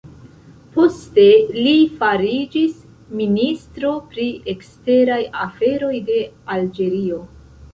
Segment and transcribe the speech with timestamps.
[0.75, 1.25] Poste
[1.57, 2.79] li fariĝis
[3.19, 6.19] ministro pri eksteraj aferoj de
[6.57, 7.23] Alĝerio.